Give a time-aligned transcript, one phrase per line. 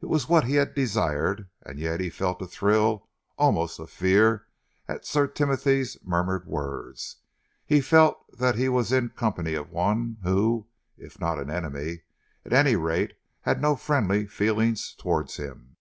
[0.00, 4.46] It was what he had desired, and yet he felt a thrill almost of fear
[4.88, 7.16] at Sir Timothy's murmured words.
[7.66, 12.04] He felt that he was in the company of one who, if not an enemy,
[12.46, 13.12] at any rate
[13.42, 15.76] had no friendly feeling towards him.